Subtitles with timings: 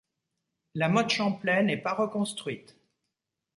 [0.73, 2.75] La motte Champlay n'est pas reconstruite.